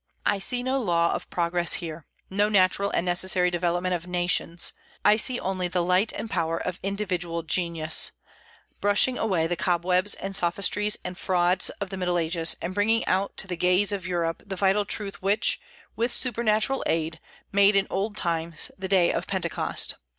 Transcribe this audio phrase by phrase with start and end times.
[0.25, 4.73] I see no law of progress here, no natural and necessary development of nations;
[5.05, 8.09] I see only the light and power of individual genius,
[8.79, 13.37] brushing away the cobwebs and sophistries and frauds of the Middle Ages, and bringing out
[13.37, 15.59] to the gaze of Europe the vital truth which,
[15.95, 17.19] with supernatural aid,
[17.51, 19.97] made in old times the day of Pentecost.